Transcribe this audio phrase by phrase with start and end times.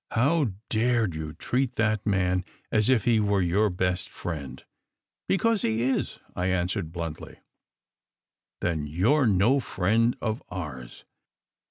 [0.09, 4.63] "How dared you treat that man as if he were your best friend!"
[5.29, 7.37] "Because he is," I answered bluntly.
[8.61, 11.05] "Then you re no friend of ours!